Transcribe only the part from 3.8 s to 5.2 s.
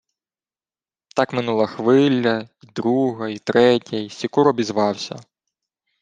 й Сікур обізвався: